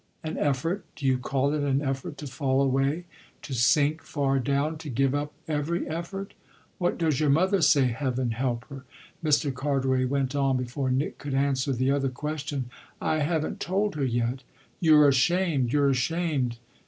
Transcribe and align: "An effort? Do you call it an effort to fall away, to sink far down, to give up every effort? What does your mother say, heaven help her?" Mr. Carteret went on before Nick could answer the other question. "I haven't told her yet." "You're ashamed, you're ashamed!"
"An 0.23 0.35
effort? 0.39 0.83
Do 0.95 1.05
you 1.05 1.19
call 1.19 1.53
it 1.53 1.61
an 1.61 1.79
effort 1.79 2.17
to 2.17 2.25
fall 2.25 2.63
away, 2.63 3.05
to 3.43 3.53
sink 3.53 4.01
far 4.01 4.39
down, 4.39 4.79
to 4.79 4.89
give 4.89 5.13
up 5.13 5.31
every 5.47 5.87
effort? 5.87 6.33
What 6.79 6.97
does 6.97 7.19
your 7.19 7.29
mother 7.29 7.61
say, 7.61 7.89
heaven 7.89 8.31
help 8.31 8.65
her?" 8.69 8.83
Mr. 9.23 9.53
Carteret 9.53 10.09
went 10.09 10.33
on 10.35 10.57
before 10.57 10.89
Nick 10.89 11.19
could 11.19 11.35
answer 11.35 11.71
the 11.71 11.91
other 11.91 12.09
question. 12.09 12.71
"I 12.99 13.19
haven't 13.19 13.59
told 13.59 13.93
her 13.93 14.03
yet." 14.03 14.41
"You're 14.79 15.07
ashamed, 15.07 15.71
you're 15.71 15.91
ashamed!" 15.91 16.57